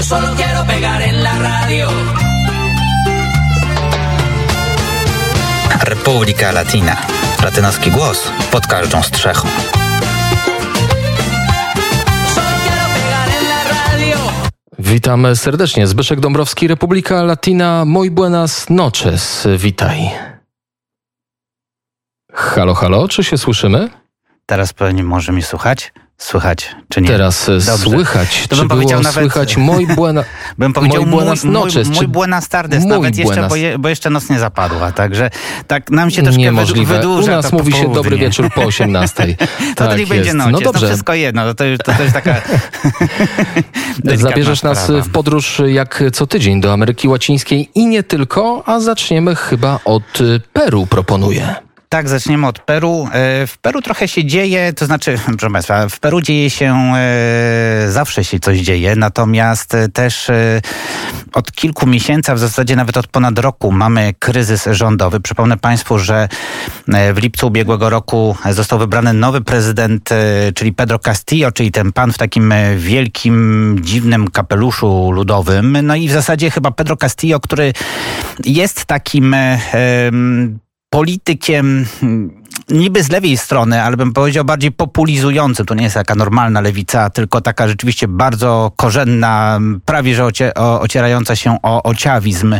Yo 0.00 0.04
solo 0.04 0.34
quiero 0.34 0.64
pegar 0.64 1.02
en 1.02 1.22
la 1.22 1.38
radio. 1.38 1.88
Republika 5.82 6.52
Latina. 6.52 6.96
Latynoski 7.44 7.90
głos 7.90 8.30
pod 8.50 8.66
każdą 8.66 9.02
strzechą. 9.02 9.48
Witamy 14.78 15.36
serdecznie. 15.36 15.86
Zbyszek 15.86 16.20
Dąbrowski, 16.20 16.68
Republika 16.68 17.22
Latina. 17.22 17.84
Muy 17.84 18.10
buenas 18.10 18.70
noches. 18.70 19.48
Witaj. 19.58 20.10
Halo, 22.32 22.74
halo, 22.74 23.08
czy 23.08 23.24
się 23.24 23.38
słyszymy? 23.38 23.88
Teraz 24.46 24.72
pewnie 24.72 25.04
może 25.04 25.32
mi 25.32 25.42
słuchać? 25.42 25.92
Słychać, 26.20 26.76
czy 26.88 27.00
nie? 27.00 27.08
Teraz 27.08 27.48
e, 27.48 27.52
Dobrze. 27.52 27.76
słychać. 27.90 28.46
To 28.48 28.56
czy 28.56 28.60
bym 28.60 28.68
powiedział 28.68 29.00
było 29.00 29.12
nawet- 29.12 29.14
słychać 29.32 29.56
muy 29.56 29.86
buena... 29.86 30.24
Bym 30.58 30.72
powiedział 30.72 31.02
Muy 31.06 31.10
buenas 31.10 31.44
mój, 31.44 31.52
noches, 31.52 31.88
mój, 31.88 31.96
mój 31.96 32.08
buenas 32.08 32.48
tardes, 32.48 32.82
Muy 32.82 32.90
nawet 32.92 33.16
jeszcze, 33.16 33.48
bo, 33.48 33.56
je, 33.56 33.78
bo 33.78 33.88
jeszcze 33.88 34.10
noc 34.10 34.30
nie 34.30 34.38
zapadła, 34.38 34.92
także 34.92 35.30
tak 35.66 35.90
nam 35.90 36.10
się 36.10 36.22
troszkę 36.22 36.40
Niemożliwe. 36.42 36.94
wydłuża 36.96 37.32
U 37.32 37.34
nas 37.36 37.50
to 37.50 37.56
mówi 37.56 37.72
się 37.72 37.92
dobry 37.92 38.16
wieczór 38.16 38.50
po 38.54 38.62
18. 38.70 39.36
To 39.76 39.88
tak 39.88 39.98
niech 39.98 40.08
będzie 40.08 40.24
jest. 40.24 40.36
noc, 40.36 40.48
No 40.52 40.58
to 40.58 40.64
dobrze. 40.64 40.86
wszystko 40.86 41.14
jedno, 41.14 41.44
to, 41.44 41.54
to, 41.54 41.64
już- 41.64 41.78
to 41.78 41.92
też 41.92 42.12
taka 42.12 42.34
Zabierzesz 44.16 44.62
nas 44.62 44.82
sprawa. 44.84 45.02
w 45.02 45.08
podróż 45.08 45.62
jak 45.66 46.02
co 46.12 46.26
tydzień 46.26 46.60
do 46.60 46.72
Ameryki 46.72 47.08
Łacińskiej 47.08 47.68
i 47.74 47.86
nie 47.86 48.02
tylko, 48.02 48.62
a 48.66 48.80
zaczniemy 48.80 49.34
chyba 49.36 49.78
od 49.84 50.18
Peru, 50.52 50.86
proponuję. 50.86 51.54
Tak, 51.92 52.08
zaczniemy 52.08 52.46
od 52.46 52.58
Peru. 52.58 53.08
E, 53.12 53.46
W 53.46 53.58
Peru 53.58 53.82
trochę 53.82 54.08
się 54.08 54.24
dzieje, 54.24 54.72
to 54.72 54.86
znaczy, 54.86 55.18
proszę 55.38 55.50
Państwa, 55.50 55.88
w 55.88 56.00
Peru 56.00 56.20
dzieje 56.20 56.50
się, 56.50 56.92
e, 56.96 57.86
zawsze 57.88 58.24
się 58.24 58.40
coś 58.40 58.58
dzieje, 58.58 58.96
natomiast 58.96 59.74
e, 59.74 59.88
też 59.88 60.30
od 61.32 61.52
kilku 61.52 61.86
miesięcy, 61.86 62.32
a 62.32 62.34
w 62.34 62.38
zasadzie 62.38 62.76
nawet 62.76 62.96
od 62.96 63.06
ponad 63.06 63.38
roku 63.38 63.72
mamy 63.72 64.14
kryzys 64.18 64.68
rządowy. 64.70 65.20
Przypomnę 65.20 65.56
Państwu, 65.56 65.98
że 65.98 66.28
w 67.14 67.18
lipcu 67.18 67.46
ubiegłego 67.46 67.90
roku 67.90 68.36
został 68.50 68.78
wybrany 68.78 69.12
nowy 69.12 69.40
prezydent, 69.40 70.08
czyli 70.54 70.72
Pedro 70.72 70.98
Castillo, 70.98 71.52
czyli 71.52 71.72
ten 71.72 71.92
pan 71.92 72.12
w 72.12 72.18
takim 72.18 72.54
wielkim, 72.76 73.76
dziwnym 73.82 74.30
kapeluszu 74.30 75.12
ludowym. 75.12 75.78
No 75.82 75.96
i 75.96 76.08
w 76.08 76.12
zasadzie 76.12 76.50
chyba 76.50 76.70
Pedro 76.70 76.96
Castillo, 76.96 77.40
który 77.40 77.72
jest 78.44 78.84
takim 78.84 79.36
politykiem 80.90 81.86
hmm, 82.00 82.39
niby 82.70 83.02
z 83.02 83.10
lewej 83.10 83.36
strony, 83.36 83.82
ale 83.82 83.96
bym 83.96 84.12
powiedział 84.12 84.44
bardziej 84.44 84.72
populizującym. 84.72 85.66
To 85.66 85.74
nie 85.74 85.82
jest 85.82 85.94
taka 85.94 86.14
normalna 86.14 86.60
lewica, 86.60 87.10
tylko 87.10 87.40
taka 87.40 87.68
rzeczywiście 87.68 88.08
bardzo 88.08 88.72
korzenna, 88.76 89.60
prawie 89.84 90.14
że 90.14 90.24
ocie, 90.24 90.54
o, 90.54 90.80
ocierająca 90.80 91.36
się 91.36 91.56
o 91.62 91.82
ociawizm 91.82 92.54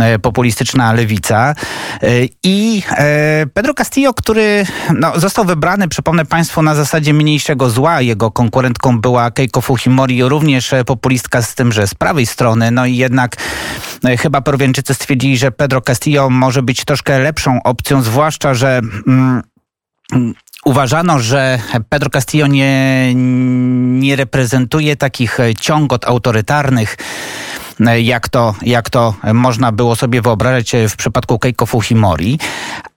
e, 0.00 0.18
populistyczna 0.18 0.92
lewica. 0.92 1.54
E, 2.02 2.06
I 2.42 2.82
e, 2.90 3.46
Pedro 3.54 3.74
Castillo, 3.74 4.14
który 4.14 4.66
no, 4.94 5.20
został 5.20 5.44
wybrany, 5.44 5.88
przypomnę 5.88 6.24
Państwu, 6.24 6.62
na 6.62 6.74
zasadzie 6.74 7.14
mniejszego 7.14 7.70
zła. 7.70 8.00
Jego 8.00 8.30
konkurentką 8.30 9.00
była 9.00 9.30
Keiko 9.30 9.60
Fujimori, 9.60 10.22
również 10.22 10.74
populistka 10.86 11.42
z 11.42 11.54
tym, 11.54 11.72
że 11.72 11.86
z 11.86 11.94
prawej 11.94 12.26
strony. 12.26 12.70
No 12.70 12.86
i 12.86 12.96
jednak 12.96 13.36
chyba 14.18 14.40
Peruwianczycy 14.40 14.94
stwierdzili, 14.94 15.36
że 15.38 15.52
Pedro 15.52 15.80
Castillo 15.80 16.30
może 16.30 16.62
być 16.62 16.84
troszkę 16.84 17.18
lepszą 17.18 17.62
opcją, 17.62 18.02
zwłaszcza, 18.02 18.54
że 18.54 18.80
mm, 19.06 19.21
uważano, 20.64 21.18
że 21.18 21.58
Pedro 21.88 22.10
Castillo 22.10 22.46
nie, 22.46 23.12
nie 24.00 24.16
reprezentuje 24.16 24.96
takich 24.96 25.38
ciągot 25.60 26.04
autorytarnych, 26.04 26.96
jak 27.98 28.28
to, 28.28 28.54
jak 28.62 28.90
to 28.90 29.14
można 29.34 29.72
było 29.72 29.96
sobie 29.96 30.22
wyobrażać 30.22 30.74
e, 30.74 30.88
w 30.88 30.96
przypadku 30.96 31.38
Keiko 31.38 31.66
Fujimori. 31.66 32.38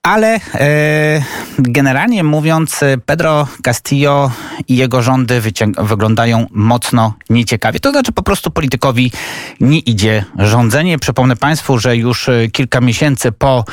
Ale 0.02 0.40
e, 0.54 1.22
generalnie 1.58 2.24
mówiąc, 2.24 2.82
e, 2.82 2.98
Pedro 2.98 3.48
Castillo 3.62 4.30
i 4.68 4.76
jego 4.76 5.02
rządy 5.02 5.42
wyglądają 5.78 6.46
mocno 6.50 7.14
nieciekawie. 7.30 7.80
To 7.80 7.90
znaczy 7.90 8.12
po 8.12 8.22
prostu 8.22 8.50
politykowi 8.50 9.12
nie 9.60 9.78
idzie 9.78 10.24
rządzenie. 10.38 10.98
Przypomnę 10.98 11.36
Państwu, 11.36 11.78
że 11.78 11.96
już 11.96 12.30
kilka 12.52 12.80
miesięcy 12.80 13.32
po 13.32 13.64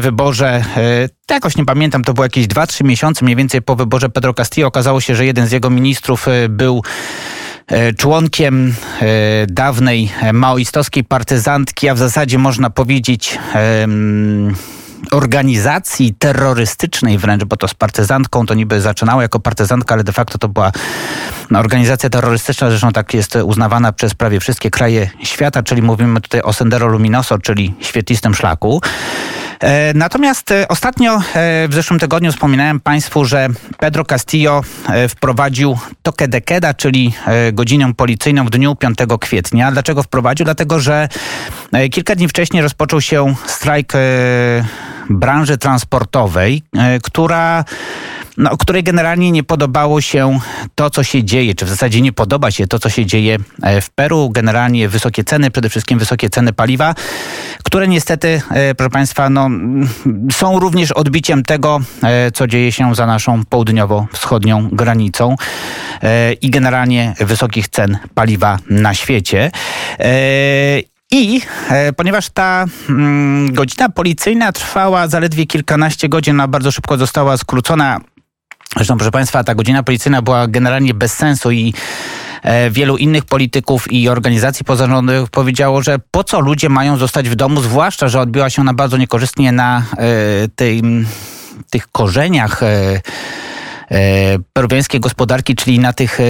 wyborze, 0.00 0.64
jakoś 1.30 1.56
nie 1.56 1.64
pamiętam, 1.64 2.04
to 2.04 2.14
było 2.14 2.24
jakieś 2.24 2.46
2-3 2.46 2.84
miesiące 2.84 3.24
mniej 3.24 3.36
więcej 3.36 3.62
po 3.62 3.76
wyborze 3.76 4.08
Pedro 4.08 4.34
Castillo, 4.34 4.68
okazało 4.68 5.00
się, 5.00 5.16
że 5.16 5.26
jeden 5.26 5.46
z 5.46 5.52
jego 5.52 5.70
ministrów 5.70 6.26
był 6.48 6.82
członkiem 7.96 8.74
e, 9.00 9.46
dawnej 9.46 10.12
e, 10.22 10.32
maoistowskiej 10.32 11.04
partyzantki, 11.04 11.88
a 11.88 11.94
w 11.94 11.98
zasadzie 11.98 12.38
można 12.38 12.70
powiedzieć 12.70 13.38
organizacji 15.10 16.14
terrorystycznej 16.14 17.18
wręcz, 17.18 17.44
bo 17.44 17.56
to 17.56 17.68
z 17.68 17.74
partyzantką 17.74 18.46
to 18.46 18.54
niby 18.54 18.80
zaczynało 18.80 19.22
jako 19.22 19.40
partyzantka, 19.40 19.94
ale 19.94 20.04
de 20.04 20.12
facto 20.12 20.38
to 20.38 20.48
była 20.48 20.72
no, 21.50 21.58
organizacja 21.58 22.10
terrorystyczna, 22.10 22.70
zresztą 22.70 22.92
tak 22.92 23.14
jest 23.14 23.36
uznawana 23.44 23.92
przez 23.92 24.14
prawie 24.14 24.40
wszystkie 24.40 24.70
kraje 24.70 25.10
świata, 25.22 25.62
czyli 25.62 25.82
mówimy 25.82 26.20
tutaj 26.20 26.40
o 26.40 26.52
Sendero 26.52 26.86
Luminoso, 26.86 27.38
czyli 27.38 27.74
świetlistym 27.80 28.34
szlaku. 28.34 28.80
E, 29.60 29.94
Natomiast 29.94 30.50
e, 30.50 30.68
ostatnio 30.68 31.16
e, 31.16 31.20
w 31.68 31.74
zeszłym 31.74 32.00
tygodniu 32.00 32.32
wspominałem 32.32 32.80
Państwu, 32.80 33.24
że 33.24 33.48
Pedro 33.78 34.04
Castillo 34.04 34.62
wprowadził 35.08 35.78
toque 36.02 36.28
de 36.28 36.40
queda, 36.40 36.74
czyli 36.74 37.12
godzinę 37.52 37.94
policyjną 37.94 38.44
w 38.46 38.50
dniu 38.50 38.74
5 38.74 38.98
kwietnia. 39.20 39.72
Dlaczego 39.72 40.02
wprowadził? 40.02 40.44
Dlatego, 40.44 40.80
że 40.80 41.08
kilka 41.92 42.14
dni 42.14 42.28
wcześniej 42.28 42.62
rozpoczął 42.62 43.00
się 43.00 43.34
strajk 43.46 43.92
branży 45.10 45.58
transportowej, 45.58 46.62
e, 46.78 47.00
która 47.00 47.64
no, 48.36 48.56
której 48.56 48.82
generalnie 48.82 49.32
nie 49.32 49.42
podobało 49.42 50.00
się 50.00 50.38
to, 50.74 50.90
co 50.90 51.02
się 51.02 51.24
dzieje, 51.24 51.54
czy 51.54 51.64
w 51.64 51.68
zasadzie 51.68 52.00
nie 52.00 52.12
podoba 52.12 52.50
się 52.50 52.66
to, 52.66 52.78
co 52.78 52.88
się 52.88 53.06
dzieje 53.06 53.38
e, 53.62 53.80
w 53.80 53.90
Peru. 53.90 54.30
Generalnie 54.30 54.88
wysokie 54.88 55.24
ceny, 55.24 55.50
przede 55.50 55.68
wszystkim 55.68 55.98
wysokie 55.98 56.30
ceny 56.30 56.52
paliwa, 56.52 56.94
które 57.64 57.88
niestety, 57.88 58.42
e, 58.50 58.74
proszę 58.74 58.90
Państwa, 58.90 59.30
no, 59.30 59.50
są 60.32 60.58
również 60.58 60.92
odbiciem 60.92 61.42
tego, 61.42 61.80
co 62.34 62.46
dzieje 62.46 62.72
się 62.72 62.94
za 62.94 63.06
naszą 63.06 63.44
południowo-wschodnią 63.44 64.68
granicą 64.72 65.36
i 66.40 66.50
generalnie 66.50 67.14
wysokich 67.20 67.68
cen 67.68 67.98
paliwa 68.14 68.58
na 68.70 68.94
świecie. 68.94 69.50
I 71.10 71.40
e, 71.70 71.92
ponieważ 71.92 72.30
ta 72.30 72.64
mm, 72.88 73.52
godzina 73.52 73.88
policyjna 73.88 74.52
trwała 74.52 75.08
zaledwie 75.08 75.46
kilkanaście 75.46 76.08
godzin, 76.08 76.40
a 76.40 76.48
bardzo 76.48 76.72
szybko 76.72 76.96
została 76.96 77.36
skrócona. 77.36 78.00
Zresztą, 78.76 78.96
proszę 78.96 79.10
Państwa, 79.10 79.44
ta 79.44 79.54
godzina 79.54 79.82
policyjna 79.82 80.22
była 80.22 80.46
generalnie 80.46 80.94
bez 80.94 81.12
sensu 81.12 81.50
i 81.50 81.74
e, 82.42 82.70
wielu 82.70 82.96
innych 82.96 83.24
polityków 83.24 83.92
i 83.92 84.08
organizacji 84.08 84.64
pozarządowych 84.64 85.30
powiedziało, 85.30 85.82
że 85.82 85.98
po 86.10 86.24
co 86.24 86.40
ludzie 86.40 86.68
mają 86.68 86.96
zostać 86.96 87.28
w 87.28 87.34
domu, 87.34 87.60
zwłaszcza, 87.60 88.08
że 88.08 88.20
odbiła 88.20 88.50
się 88.50 88.62
ona 88.62 88.74
bardzo 88.74 88.96
niekorzystnie 88.96 89.52
na 89.52 89.82
e, 89.98 90.04
tej, 90.56 90.82
tych 91.70 91.88
korzeniach 91.88 92.62
e, 92.62 93.00
peruwiańskiej 94.52 95.00
gospodarki, 95.00 95.54
czyli 95.54 95.78
na 95.78 95.92
tych 95.92 96.20
e, 96.20 96.24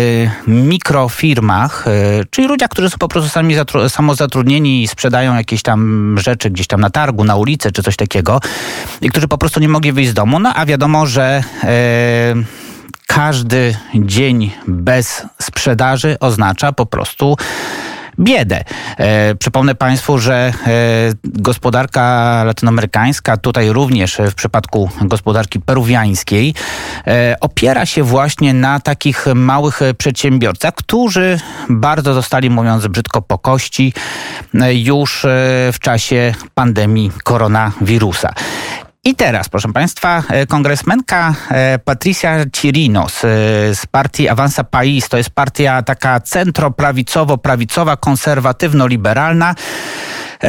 mikrofirmach, 0.47 1.87
e, 1.87 1.91
czyli 2.31 2.49
ludziach, 2.49 2.71
którzy 2.71 2.91
są 2.91 2.99
po 2.99 3.09
prostu 3.09 3.31
sami 3.31 3.57
zatru- 3.57 3.89
samozatrudnieni 3.89 4.83
i 4.83 4.89
sprzedają 4.89 5.35
jakieś 5.37 5.63
tam 5.63 6.15
rzeczy 6.19 6.51
gdzieś 6.51 6.67
tam 6.67 6.81
na 6.81 6.91
targu, 6.91 7.25
na 7.25 7.37
ulicy 7.37 7.73
czy 7.73 7.83
coś 7.83 7.97
takiego 7.97 8.41
i 9.01 9.11
którzy 9.11 9.29
po 9.29 9.39
prostu 9.39 9.61
nie 9.61 9.69
mogli 9.69 9.93
wyjść 9.93 10.11
z 10.11 10.15
domu. 10.15 10.39
No 10.39 10.55
a 10.55 10.67
wiadomo, 10.67 11.07
że 11.07 11.43
e, 11.65 12.35
każdy 13.07 13.77
dzień 13.95 14.51
bez 14.67 15.23
sprzedaży 15.43 16.17
oznacza 16.21 16.73
po 16.73 16.87
prostu 16.87 17.37
biedę. 18.21 18.65
E, 18.99 19.35
przypomnę 19.35 19.75
Państwu, 19.75 20.19
że 20.19 20.35
e, 20.35 20.73
gospodarka 21.25 22.43
latynoamerykańska, 22.45 23.37
tutaj 23.37 23.69
również 23.69 24.19
w 24.31 24.35
przypadku 24.35 24.91
gospodarki 25.01 25.61
peruwiańskiej, 25.61 26.55
e, 27.07 27.37
opiera 27.41 27.87
się 27.87 28.03
właśnie 28.03 28.55
na 28.55 28.81
takich 28.81 29.27
małych 29.35 29.81
przedsiębiorcach, 29.99 30.75
którzy 30.75 31.41
bardzo 31.69 32.15
zostali, 32.15 32.51
mówiąc 32.51 32.87
brzydko, 32.87 33.23
po 33.23 33.39
kości 33.39 33.93
już 34.73 35.27
w 35.73 35.77
czasie 35.81 36.35
pandemii 36.55 37.13
koronawirusa. 37.25 38.33
I 39.07 39.15
teraz, 39.15 39.49
proszę 39.49 39.73
Państwa, 39.73 40.23
e, 40.29 40.47
kongresmenka 40.47 41.35
e, 41.51 41.79
Patricia 41.79 42.37
Chirinos 42.57 43.25
e, 43.25 43.29
z 43.75 43.87
partii 43.91 44.29
Avanza 44.29 44.65
País, 44.65 45.09
to 45.09 45.17
jest 45.17 45.31
partia 45.31 45.83
taka 45.83 46.21
centroprawicowo-prawicowa, 46.21 47.97
konserwatywno-liberalna, 47.97 49.55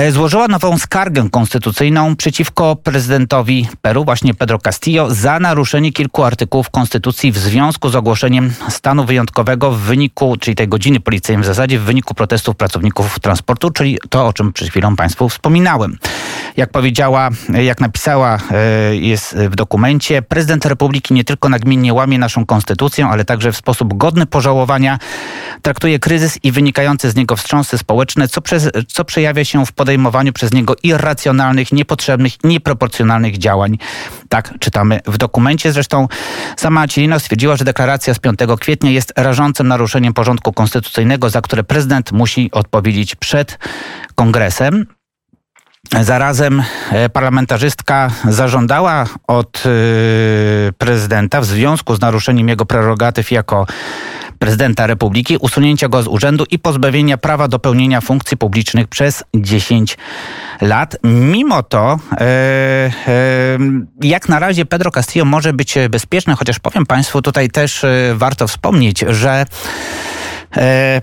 złożyła 0.09 0.47
nową 0.47 0.77
skargę 0.77 1.29
konstytucyjną 1.31 2.15
przeciwko 2.15 2.75
prezydentowi 2.75 3.67
Peru, 3.81 4.05
właśnie 4.05 4.33
Pedro 4.33 4.59
Castillo, 4.59 5.15
za 5.15 5.39
naruszenie 5.39 5.91
kilku 5.91 6.23
artykułów 6.23 6.69
konstytucji 6.69 7.31
w 7.31 7.37
związku 7.37 7.89
z 7.89 7.95
ogłoszeniem 7.95 8.53
stanu 8.69 9.05
wyjątkowego 9.05 9.71
w 9.71 9.79
wyniku, 9.79 10.37
czyli 10.39 10.55
tej 10.55 10.67
godziny 10.67 10.99
policyjnej 10.99 11.43
w 11.43 11.45
zasadzie, 11.45 11.79
w 11.79 11.83
wyniku 11.83 12.13
protestów 12.13 12.55
pracowników 12.55 13.19
transportu, 13.19 13.71
czyli 13.71 13.97
to, 14.09 14.27
o 14.27 14.33
czym 14.33 14.53
przed 14.53 14.69
chwilą 14.69 14.95
Państwu 14.95 15.29
wspominałem. 15.29 15.97
Jak 16.57 16.71
powiedziała, 16.71 17.29
jak 17.63 17.81
napisała 17.81 18.39
e, 18.51 18.95
jest 18.95 19.35
w 19.35 19.55
dokumencie, 19.55 20.21
prezydent 20.21 20.65
Republiki 20.65 21.13
nie 21.13 21.23
tylko 21.23 21.49
nagminnie 21.49 21.93
łamie 21.93 22.19
naszą 22.19 22.45
konstytucję, 22.45 23.05
ale 23.05 23.25
także 23.25 23.51
w 23.51 23.57
sposób 23.57 23.97
godny 23.97 24.25
pożałowania 24.25 24.99
traktuje 25.61 25.99
kryzys 25.99 26.39
i 26.43 26.51
wynikające 26.51 27.11
z 27.11 27.15
niego 27.15 27.35
wstrząsy 27.35 27.77
społeczne, 27.77 28.27
co, 28.27 28.41
przez, 28.41 28.69
co 28.87 29.05
przejawia 29.05 29.45
się 29.45 29.65
w 29.65 29.71
podejmowaniu 29.77 30.33
przez 30.33 30.51
niego 30.51 30.75
irracjonalnych, 30.83 31.71
niepotrzebnych 31.71 32.33
nieproporcjonalnych 32.43 33.37
działań. 33.37 33.77
Tak 34.29 34.53
czytamy 34.59 34.99
w 35.05 35.17
dokumencie. 35.17 35.71
Zresztą 35.71 36.07
sama 36.57 36.87
Cielino 36.87 37.19
stwierdziła, 37.19 37.55
że 37.55 37.65
deklaracja 37.65 38.13
z 38.13 38.19
5 38.19 38.39
kwietnia 38.59 38.91
jest 38.91 39.13
rażącym 39.15 39.67
naruszeniem 39.67 40.13
porządku 40.13 40.53
konstytucyjnego, 40.53 41.29
za 41.29 41.41
które 41.41 41.63
prezydent 41.63 42.11
musi 42.11 42.51
odpowiedzieć 42.51 43.15
przed 43.15 43.59
kongresem. 44.15 44.85
Zarazem 46.01 46.63
e, 46.91 47.09
parlamentarzystka 47.09 48.11
zażądała 48.29 49.05
od 49.27 49.63
e, 49.65 49.69
prezydenta 50.77 51.41
w 51.41 51.45
związku 51.45 51.95
z 51.95 52.01
naruszeniem 52.01 52.49
jego 52.49 52.65
prerogatyw 52.65 53.31
jako 53.31 53.67
prezydenta 54.39 54.87
republiki 54.87 55.37
usunięcia 55.37 55.87
go 55.87 56.03
z 56.03 56.07
urzędu 56.07 56.45
i 56.51 56.59
pozbawienia 56.59 57.17
prawa 57.17 57.47
do 57.47 57.59
pełnienia 57.59 58.01
funkcji 58.01 58.37
publicznych 58.37 58.87
przez 58.87 59.23
10 59.35 59.97
lat. 60.61 60.97
Mimo 61.03 61.63
to, 61.63 61.99
e, 62.11 62.89
jak 64.01 64.29
na 64.29 64.39
razie 64.39 64.65
Pedro 64.65 64.91
Castillo 64.91 65.25
może 65.25 65.53
być 65.53 65.75
bezpieczny, 65.89 66.35
chociaż 66.35 66.59
powiem 66.59 66.85
Państwu 66.85 67.21
tutaj 67.21 67.49
też 67.49 67.85
warto 68.15 68.47
wspomnieć, 68.47 68.99
że 69.09 69.45
E, 70.36 70.36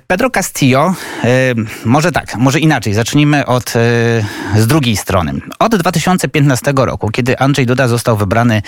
Pedro 0.06 0.30
Castillo, 0.30 0.94
e, 1.24 1.54
może 1.84 2.12
tak, 2.12 2.36
może 2.36 2.60
inaczej, 2.60 2.94
zacznijmy 2.94 3.46
od, 3.46 3.68
e, 3.70 3.72
z 4.56 4.66
drugiej 4.66 4.96
strony. 4.96 5.32
Od 5.58 5.76
2015 5.76 6.72
roku, 6.76 7.10
kiedy 7.10 7.38
Andrzej 7.38 7.66
Duda 7.66 7.88
został 7.88 8.16
wybrany 8.16 8.62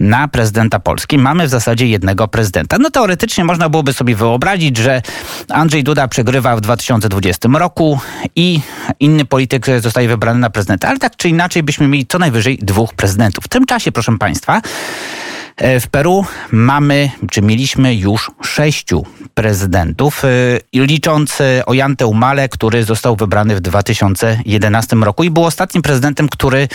na 0.00 0.28
prezydenta 0.28 0.80
Polski, 0.80 1.18
mamy 1.18 1.46
w 1.46 1.50
zasadzie 1.50 1.86
jednego 1.86 2.28
prezydenta. 2.28 2.76
No 2.78 2.90
teoretycznie 2.90 3.44
można 3.44 3.68
byłoby 3.68 3.92
sobie 3.92 4.16
wyobrazić, 4.16 4.76
że 4.76 5.02
Andrzej 5.48 5.84
Duda 5.84 6.08
przegrywa 6.08 6.56
w 6.56 6.60
2020 6.60 7.48
roku 7.58 8.00
i 8.36 8.60
inny 9.00 9.24
polityk 9.24 9.66
zostaje 9.80 10.08
wybrany 10.08 10.40
na 10.40 10.50
prezydenta, 10.50 10.88
ale 10.88 10.98
tak 10.98 11.16
czy 11.16 11.28
inaczej 11.28 11.62
byśmy 11.62 11.88
mieli 11.88 12.06
co 12.06 12.18
najwyżej 12.18 12.58
dwóch 12.62 12.94
prezydentów. 12.94 13.44
W 13.44 13.48
tym 13.48 13.66
czasie, 13.66 13.92
proszę 13.92 14.18
Państwa, 14.18 14.60
E, 14.60 15.49
w 15.60 15.88
Peru 15.90 16.24
mamy, 16.52 17.10
czy 17.30 17.42
mieliśmy 17.42 17.94
już 17.94 18.30
sześciu 18.42 19.06
prezydentów, 19.34 20.24
e, 20.24 20.28
licząc 20.74 21.40
e, 21.40 21.66
Ollantę 21.66 22.04
Humale, 22.04 22.48
który 22.48 22.84
został 22.84 23.16
wybrany 23.16 23.56
w 23.56 23.60
2011 23.60 24.96
roku 24.96 25.24
i 25.24 25.30
był 25.30 25.44
ostatnim 25.44 25.82
prezydentem, 25.82 26.28
który 26.28 26.68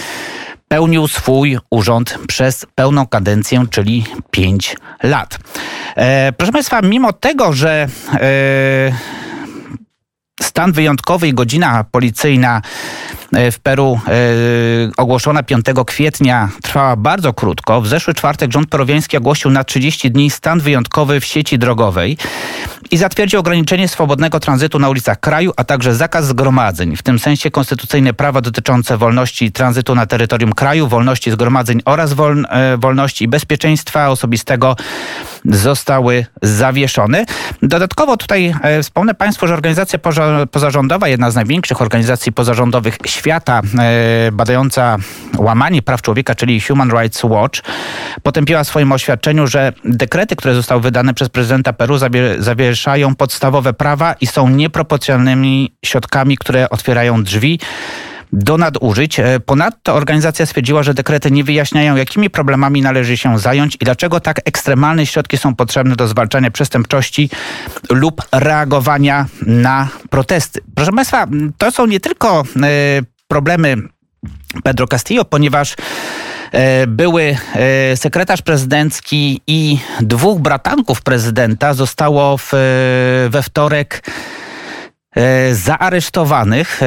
pełnił 0.68 1.08
swój 1.08 1.58
urząd 1.70 2.18
przez 2.28 2.66
pełną 2.76 3.08
kadencję, 3.08 3.66
czyli 3.70 4.04
pięć 4.32 4.76
lat. 5.04 5.40
proszę 6.38 6.52
Państwa, 6.52 6.82
mimo 6.82 7.14
tego, 7.14 7.54
że 7.54 7.88
stan 10.42 10.72
wyjątkowy 10.72 11.28
i 11.28 11.34
godzina 11.34 11.84
policyjna 11.92 12.62
E, 13.36 13.52
w 13.52 13.60
Peru 13.60 14.00
e, 14.08 14.12
ogłoszona 14.98 15.44
5 15.44 15.66
kwietnia 15.86 16.50
trwała 16.64 16.96
bardzo 16.96 17.34
krótko. 17.34 17.82
W 17.82 17.88
zeszły 17.88 18.14
czwartek 18.14 18.52
rząd 18.52 18.70
peruwiański 18.70 19.18
ogłosił 19.18 19.52
na 19.52 19.64
30 19.64 20.12
dni 20.12 20.30
stan 20.30 20.60
wyjątkowy 20.60 21.20
w 21.20 21.26
sieci 21.26 21.60
drogowej 21.60 22.18
i 22.92 22.98
zatwierdził 22.98 23.40
ograniczenie 23.40 23.88
swobodnego 23.88 24.40
tranzytu 24.40 24.80
na 24.80 24.90
ulicach 24.90 25.20
kraju, 25.20 25.54
a 25.58 25.64
także 25.64 25.96
zakaz 25.96 26.26
zgromadzeń. 26.26 26.96
W 26.96 27.04
tym 27.04 27.20
sensie 27.20 27.52
konstytucyjne 27.52 28.14
prawa 28.14 28.42
dotyczące 28.42 28.98
wolności 28.98 29.52
tranzytu 29.52 29.96
na 29.96 30.06
terytorium 30.06 30.54
kraju, 30.54 30.88
wolności 30.88 31.32
zgromadzeń 31.32 31.82
oraz 31.86 32.14
wol, 32.14 32.46
e, 32.50 32.78
wolności 32.78 33.26
i 33.26 33.28
bezpieczeństwa 33.28 34.10
osobistego 34.10 34.76
zostały 35.46 36.26
zawieszone. 36.42 37.26
Dodatkowo 37.62 38.18
tutaj 38.18 38.54
wspomnę 38.82 39.14
Państwu, 39.14 39.48
że 39.48 39.54
organizacja 39.54 40.00
pozarządowa, 40.52 41.08
jedna 41.08 41.32
z 41.32 41.36
największych 41.36 41.82
organizacji 41.82 42.32
pozarządowych 42.32 42.98
świata 43.06 43.62
e, 43.80 44.32
badająca 44.32 44.98
łamanie 45.38 45.82
praw 45.82 46.02
człowieka, 46.02 46.36
czyli 46.36 46.62
Human 46.62 46.90
Rights 46.90 47.24
Watch, 47.24 47.60
potępiła 48.24 48.64
w 48.64 48.68
swoim 48.68 48.92
oświadczeniu, 48.92 49.48
że 49.48 49.74
dekrety, 49.86 50.36
które 50.36 50.56
zostały 50.56 50.82
wydane 50.82 51.14
przez 51.14 51.30
prezydenta 51.30 51.74
Peru, 51.74 51.98
zawieszają 52.38 53.16
podstawowe 53.16 53.74
prawa 53.74 54.16
i 54.22 54.28
są 54.28 54.50
nieproporcjonalnymi 54.50 55.76
środkami, 55.86 56.38
które 56.38 56.70
otwierają 56.70 57.24
drzwi 57.24 57.60
do 58.34 58.58
nadużyć. 58.58 59.20
E, 59.20 59.40
ponadto 59.40 59.94
organizacja 59.94 60.46
stwierdziła, 60.46 60.84
że 60.84 60.94
dekrety 60.94 61.32
nie 61.32 61.44
wyjaśniają, 61.44 61.96
jakimi 61.96 62.30
problemami 62.30 62.82
należy 62.82 63.18
się 63.18 63.40
zająć 63.40 63.76
i 63.76 63.86
dlaczego 63.86 64.20
tak 64.20 64.42
ekstremalne 64.46 65.06
środki 65.06 65.38
są 65.38 65.56
potrzebne 65.56 65.96
do 65.96 66.08
zwalczania 66.08 66.52
przestępczości 66.52 67.30
lub 67.90 68.22
reagowania 68.32 69.26
na 69.42 69.88
protesty. 70.10 70.62
Proszę 70.76 70.92
Państwa, 70.92 71.28
to 71.58 71.72
są 71.72 71.86
nie 71.86 72.00
tylko 72.00 72.44
e, 72.64 72.68
problemy 73.28 73.76
Pedro 74.64 74.88
Castillo, 74.88 75.26
ponieważ 75.26 75.76
e, 76.52 76.88
były 76.88 77.38
sekretarz 77.96 78.42
prezydencki 78.42 79.42
i 79.48 79.80
dwóch 80.02 80.40
bratanków 80.40 81.02
prezydenta 81.02 81.74
zostało 81.74 82.38
w, 82.38 82.52
we 83.30 83.44
wtorek 83.44 84.04
zaaresztowanych. 85.54 86.84
E, 86.84 86.86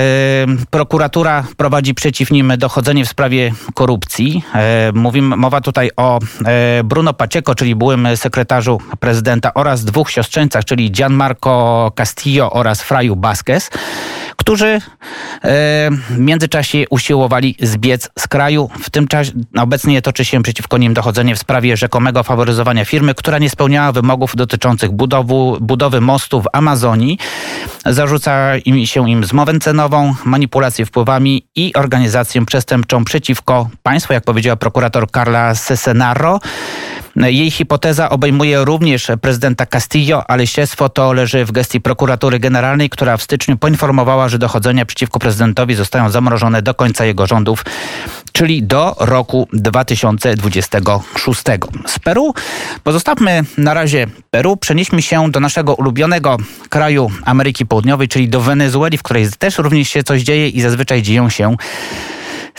prokuratura 0.70 1.44
prowadzi 1.56 1.94
przeciw 1.94 2.30
nim 2.30 2.52
dochodzenie 2.58 3.04
w 3.04 3.08
sprawie 3.08 3.52
korupcji. 3.75 4.42
E, 4.54 4.92
mówimy, 4.94 5.36
mowa 5.36 5.60
tutaj 5.60 5.90
o 5.96 6.19
Bruno 6.84 7.12
Pacheco, 7.12 7.54
czyli 7.54 7.75
byłym 7.75 8.08
sekretarzu 8.16 8.80
prezydenta 9.00 9.54
oraz 9.54 9.84
dwóch 9.84 10.10
siostrzeńcach, 10.10 10.64
czyli 10.64 10.90
Gianmarco 10.90 11.92
Castillo 11.94 12.52
oraz 12.52 12.82
Fraju 12.82 13.16
Basquez 13.16 13.70
którzy 14.38 14.81
w 16.11 16.19
międzyczasie 16.19 16.85
usiłowali 16.90 17.56
zbiec 17.61 18.11
z 18.19 18.29
kraju. 18.29 18.70
W 18.82 18.90
tym 18.90 19.08
czasie 19.08 19.32
obecnie 19.58 20.02
toczy 20.02 20.25
się 20.25 20.43
przeciwko 20.43 20.79
nim 20.79 20.94
dochodzenie 20.94 21.35
w 21.35 21.38
sprawie 21.38 21.76
rzekomego 21.76 22.23
faworyzowania 22.23 22.85
firmy, 22.85 23.14
która 23.14 23.38
nie 23.38 23.50
spełniała 23.50 23.93
wymogów 23.93 24.37
dotyczących 24.37 24.90
budowu, 24.90 25.58
budowy 25.61 26.00
mostu 26.00 26.43
w 26.43 26.46
Amazonii. 26.52 27.19
Zarzuca 27.87 28.56
im 28.56 28.87
się 28.87 29.11
im 29.11 29.25
zmowę 29.25 29.58
cenową, 29.58 30.14
manipulację 30.25 30.87
wpływami 30.87 31.47
i 31.57 31.75
organizację 31.75 32.47
przestępczą 32.47 33.04
przeciwko 33.04 33.68
państwu, 33.83 34.12
jak 34.12 34.25
powiedziała 34.25 34.57
prokurator 34.57 35.11
Carla 35.11 35.54
Cesenaro. 35.54 36.40
Jej 37.26 37.50
hipoteza 37.50 38.10
obejmuje 38.10 38.64
również 38.64 39.10
prezydenta 39.20 39.66
Castillo, 39.66 40.30
ale 40.30 40.46
śledztwo 40.46 40.88
to 40.88 41.12
leży 41.12 41.44
w 41.44 41.52
gestii 41.52 41.80
prokuratury 41.80 42.38
generalnej, 42.38 42.90
która 42.90 43.16
w 43.16 43.22
styczniu 43.22 43.56
poinformowała, 43.56 44.28
że 44.28 44.38
dochodzenia 44.38 44.87
przeciwko 44.87 45.18
prezydentowi 45.18 45.75
zostają 45.75 46.10
zamrożone 46.10 46.62
do 46.62 46.75
końca 46.75 47.04
jego 47.04 47.26
rządów, 47.26 47.64
czyli 48.32 48.62
do 48.62 48.96
roku 49.00 49.48
2026. 49.52 51.42
Z 51.87 51.98
Peru? 51.98 52.34
Pozostawmy 52.84 53.44
na 53.58 53.75
razie 53.75 54.06
Peru, 54.30 54.56
przenieśmy 54.56 55.02
się 55.02 55.30
do 55.30 55.40
naszego 55.40 55.75
ulubionego 55.75 56.37
kraju 56.68 57.10
Ameryki 57.25 57.66
Południowej, 57.66 58.08
czyli 58.08 58.28
do 58.28 58.40
Wenezueli, 58.40 58.98
w 58.98 59.02
której 59.02 59.28
też 59.38 59.58
również 59.58 59.88
się 59.88 60.02
coś 60.02 60.22
dzieje 60.22 60.48
i 60.48 60.60
zazwyczaj 60.60 61.02
dzieją 61.02 61.28
się 61.28 61.56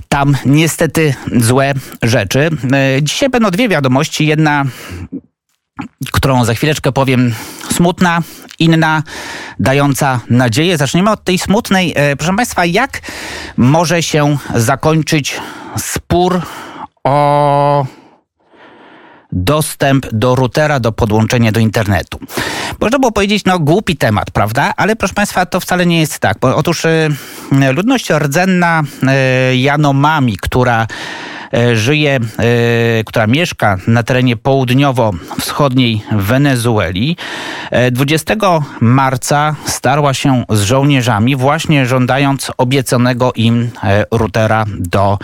tam 0.10 0.38
niestety 0.46 1.14
złe 1.36 1.74
rzeczy. 2.02 2.50
E, 2.74 3.04
dzisiaj 3.04 3.30
będą 3.30 3.52
dwie 3.52 3.70
wiadomości. 3.70 4.28
Jedna 4.28 4.66
którą 6.12 6.46
za 6.46 6.54
chwileczkę 6.54 6.92
powiem, 6.92 7.34
smutna, 7.72 8.22
inna, 8.60 9.04
dająca 9.60 10.20
nadzieję. 10.30 10.78
Zaczniemy 10.78 11.12
od 11.12 11.24
tej 11.24 11.38
smutnej. 11.38 11.94
E, 11.96 12.16
proszę 12.16 12.36
Państwa, 12.36 12.66
jak 12.66 13.02
może 13.58 14.04
się 14.04 14.38
zakończyć 14.56 15.40
spór 15.78 16.42
o 17.04 17.86
dostęp 19.32 20.08
do 20.12 20.36
routera, 20.36 20.80
do 20.80 20.92
podłączenia 20.92 21.52
do 21.52 21.60
internetu. 21.60 22.20
Można 22.80 23.00
było 23.00 23.12
powiedzieć, 23.12 23.46
no 23.46 23.60
głupi 23.60 23.98
temat, 23.98 24.32
prawda? 24.32 24.74
Ale 24.78 24.96
proszę 24.96 25.14
Państwa, 25.14 25.46
to 25.46 25.60
wcale 25.60 25.86
nie 25.86 26.00
jest 26.00 26.20
tak. 26.20 26.38
Bo 26.42 26.56
otóż 26.56 26.86
y, 26.86 27.10
ludność 27.74 28.10
rdzenna 28.20 28.84
y, 29.52 29.58
Janomami, 29.58 30.38
która 30.38 30.88
e, 31.54 31.76
żyje, 31.76 32.20
która 33.06 33.28
mieszka 33.28 33.78
na 33.88 34.04
terenie 34.04 34.38
południowo-wschodniej 34.38 36.04
Wenezueli. 36.12 37.18
E, 37.72 37.92
20 37.92 38.36
marca 38.82 39.56
starła 39.66 40.14
się 40.14 40.44
z 40.50 40.62
żołnierzami, 40.62 41.36
właśnie 41.36 41.86
żądając 41.86 42.52
obiecanego 42.58 43.34
im 43.36 43.70
routera 44.12 44.66
do 44.80 45.20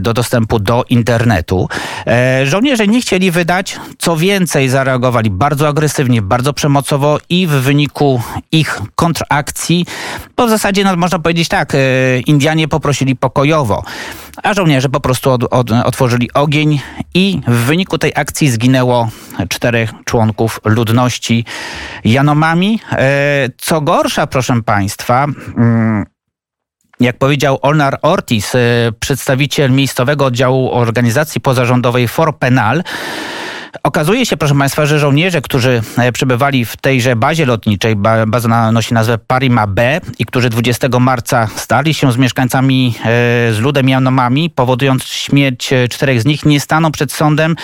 do 0.00 0.14
dostępu 0.14 0.58
do 0.58 0.84
internetu. 0.88 1.68
E, 2.06 2.46
Żołnierze 2.46 2.86
nie 2.86 3.00
chcieli 3.00 3.30
wydać, 3.30 3.80
co 3.98 4.16
więcej 4.16 4.68
zareagowali 4.68 5.30
bardzo 5.30 5.68
agresywnie, 5.68 6.22
bardzo 6.22 6.52
przemocowo 6.52 7.18
i 7.28 7.46
w 7.46 7.50
wyniku 7.50 8.22
ich 8.52 8.80
kontrakcji, 8.94 9.86
bo 10.36 10.46
w 10.46 10.50
zasadzie 10.50 10.84
no, 10.84 10.96
można 10.96 11.18
powiedzieć 11.18 11.48
tak, 11.48 11.74
e, 11.74 11.78
Indianie 12.20 12.68
poprosili 12.68 13.16
pokojowo, 13.16 13.82
a 14.42 14.54
żołnierze 14.54 14.88
po 14.88 15.00
prostu 15.00 15.30
od, 15.30 15.44
od, 15.44 15.72
otworzyli 15.72 16.32
ogień 16.32 16.80
i 17.14 17.40
w 17.48 17.56
wyniku 17.56 17.98
tej 17.98 18.12
akcji 18.14 18.50
zginęło 18.50 19.08
czterech 19.48 19.90
członków 20.04 20.60
ludności 20.64 21.44
Janomami. 22.04 22.80
E, 22.92 23.48
Co 23.58 23.80
gorsza, 23.80 24.26
proszę 24.26 24.62
Państwa, 24.62 25.24
mm, 25.56 26.06
jak 27.00 27.18
powiedział 27.18 27.58
Olnar 27.62 27.98
Ortiz, 28.02 28.54
e, 28.54 28.58
przedstawiciel 29.00 29.70
miejscowego 29.70 30.24
oddziału 30.24 30.72
organizacji 30.72 31.40
pozarządowej 31.40 32.08
For 32.08 32.38
Penal, 32.38 32.82
Okazuje 33.82 34.26
się, 34.26 34.36
proszę 34.36 34.54
Państwa, 34.58 34.86
że 34.86 34.98
żołnierze, 34.98 35.40
którzy 35.40 35.82
e, 35.98 36.12
przebywali 36.12 36.64
w 36.64 36.76
tejże 36.76 37.16
bazie 37.16 37.46
lotniczej, 37.46 37.96
ba- 37.96 38.26
baza 38.26 38.72
nosi 38.72 38.94
nazwę 38.94 39.18
Parima 39.18 39.66
B 39.66 40.00
i 40.18 40.26
którzy 40.26 40.50
20 40.50 40.88
marca 41.00 41.48
stali 41.56 41.94
się 41.94 42.12
z 42.12 42.16
mieszkańcami, 42.16 42.94
e, 42.98 43.04
z 43.52 43.58
ludem 43.58 43.88
Janomami, 43.88 44.50
powodując 44.50 45.04
śmierć 45.04 45.72
e, 45.72 45.88
czterech 45.88 46.22
z 46.22 46.24
nich, 46.24 46.44
nie 46.46 46.60
staną 46.60 46.92
przed 46.92 47.12
sądem, 47.12 47.56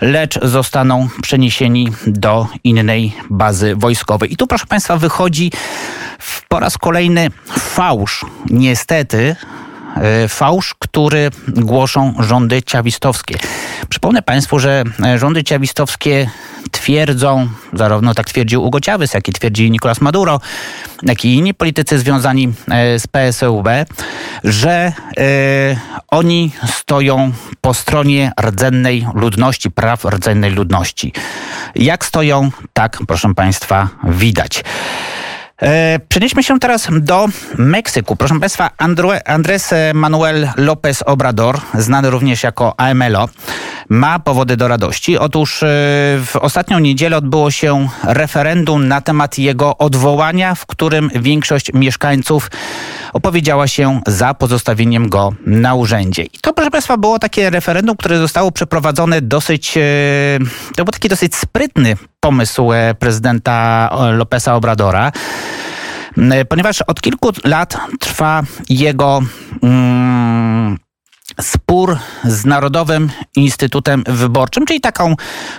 lecz 0.00 0.44
zostaną 0.44 1.08
przeniesieni 1.22 1.92
do 2.06 2.46
innej 2.64 3.12
bazy 3.30 3.76
wojskowej. 3.76 4.32
I 4.32 4.36
tu, 4.36 4.46
proszę 4.46 4.66
Państwa, 4.66 4.96
wychodzi 4.96 5.52
po 6.48 6.60
raz 6.60 6.78
kolejny 6.78 7.30
fałsz, 7.58 8.24
niestety, 8.50 9.36
fałsz, 10.28 10.74
który 10.78 11.30
głoszą 11.48 12.14
rządy 12.18 12.62
ciawistowskie. 12.62 13.38
Przypomnę 13.88 14.22
Państwu, 14.22 14.58
że 14.58 14.84
e, 15.04 15.18
rządy 15.18 15.44
ciawistowskie 15.44 16.30
twierdzą, 16.70 17.48
zarówno 17.72 18.14
tak 18.14 18.26
twierdził 18.26 18.64
Ugo 18.64 18.80
Ciawys, 18.80 19.14
jak 19.14 19.28
i 19.28 19.32
twierdzi 19.32 19.70
Nicolas 19.70 20.00
Maduro, 20.00 20.40
jak 21.02 21.24
i 21.24 21.34
inni 21.34 21.54
politycy 21.54 21.98
związani 21.98 22.52
e, 22.70 22.98
z 22.98 23.06
PSUB, 23.06 23.68
że 24.44 24.70
e, 24.70 24.92
oni 26.08 26.52
stoją 26.66 27.32
po 27.60 27.74
stronie 27.74 28.32
rdzennej 28.40 29.06
ludności, 29.14 29.70
praw 29.70 30.04
rdzennej 30.04 30.50
ludności. 30.50 31.12
Jak 31.74 32.04
stoją, 32.04 32.50
tak 32.72 32.98
proszę 33.06 33.34
Państwa 33.34 33.88
widać. 34.04 34.64
E, 35.64 36.00
Przenieśmy 36.08 36.42
się 36.42 36.60
teraz 36.60 36.88
do 37.00 37.28
Meksyku. 37.58 38.16
Proszę 38.16 38.40
Państwa, 38.40 38.70
André, 38.78 39.20
Andrés 39.24 39.74
Manuel 39.94 40.48
López 40.56 41.02
Obrador, 41.02 41.60
znany 41.74 42.10
również 42.10 42.42
jako 42.42 42.74
AMLO, 42.80 43.28
ma 43.88 44.18
powody 44.18 44.56
do 44.56 44.68
radości. 44.68 45.18
Otóż 45.18 45.62
e, 45.62 45.66
w 46.26 46.36
ostatnią 46.40 46.78
niedzielę 46.78 47.16
odbyło 47.16 47.50
się 47.50 47.88
referendum 48.02 48.88
na 48.88 49.00
temat 49.00 49.38
jego 49.38 49.78
odwołania, 49.78 50.54
w 50.54 50.66
którym 50.66 51.10
większość 51.14 51.72
mieszkańców 51.74 52.50
opowiedziała 53.14 53.66
się 53.68 54.00
za 54.06 54.34
pozostawieniem 54.34 55.08
go 55.08 55.34
na 55.46 55.74
urzędzie. 55.74 56.22
I 56.22 56.38
to, 56.42 56.52
proszę 56.52 56.70
Państwa, 56.70 56.96
było 56.96 57.18
takie 57.18 57.50
referendum, 57.50 57.96
które 57.96 58.18
zostało 58.18 58.52
przeprowadzone 58.52 59.22
dosyć, 59.22 59.76
e, 59.76 59.80
to 60.76 60.84
był 60.84 60.92
taki 60.92 61.08
dosyć 61.08 61.34
sprytny 61.34 61.96
pomysł 62.20 62.72
e, 62.72 62.94
prezydenta 62.94 63.90
Lopeza 64.12 64.54
Obradora, 64.54 65.12
ponieważ 66.48 66.82
od 66.82 67.00
kilku 67.00 67.32
lat 67.44 67.76
trwa 68.00 68.42
jego 68.68 69.22
mm, 69.62 70.78
spór 71.40 71.96
z 72.24 72.44
Narodowym 72.44 73.10
Instytutem 73.36 74.04
Wyborczym, 74.06 74.66
czyli 74.66 74.80
taką 74.80 75.14